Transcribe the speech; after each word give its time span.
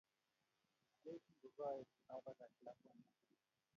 Ye 1.03 1.13
kingo 1.23 1.47
gaetu 1.57 1.97
apakach 2.15 2.55
lakwandit. 2.65 3.19